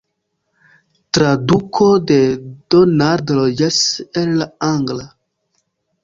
[1.17, 2.17] Traduko de
[2.75, 3.81] Donald Rogers
[4.23, 5.05] el la angla.